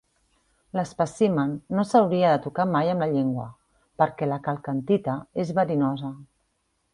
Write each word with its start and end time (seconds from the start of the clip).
L'espècimen 0.77 1.51
no 1.79 1.83
s'hauria 1.89 2.31
de 2.35 2.39
tocar 2.45 2.65
mai 2.77 2.89
amb 2.93 3.05
la 3.05 3.09
llengua, 3.11 3.45
perquè 4.03 4.31
la 4.31 4.41
calcantita 4.49 5.17
és 5.45 5.53
verinosa. 5.61 6.11